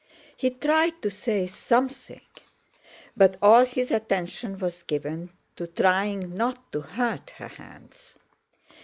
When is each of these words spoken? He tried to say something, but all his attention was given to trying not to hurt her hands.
He 0.35 0.49
tried 0.49 0.99
to 1.03 1.11
say 1.11 1.45
something, 1.45 2.21
but 3.15 3.37
all 3.39 3.65
his 3.67 3.91
attention 3.91 4.57
was 4.57 4.81
given 4.81 5.29
to 5.57 5.67
trying 5.67 6.35
not 6.35 6.71
to 6.71 6.81
hurt 6.81 7.29
her 7.37 7.49
hands. 7.49 8.17